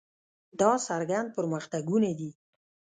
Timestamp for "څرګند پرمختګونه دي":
0.87-2.31